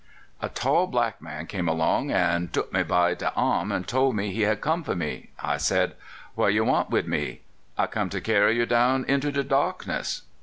[0.41, 4.33] A tall black man come along, an' took me by de arm, an' tole me
[4.33, 5.29] he had come for me.
[5.39, 5.93] I said:"
[6.35, 7.41] Wha' yer want wid me?
[7.77, 10.23] ""I come to carry yer down into de darkness."